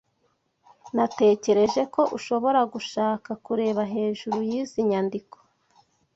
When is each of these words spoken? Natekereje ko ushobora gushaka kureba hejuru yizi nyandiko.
Natekereje 0.95 1.81
ko 1.93 2.01
ushobora 2.17 2.59
gushaka 2.73 3.29
kureba 3.45 3.81
hejuru 3.93 4.37
yizi 4.49 4.79
nyandiko. 4.89 5.37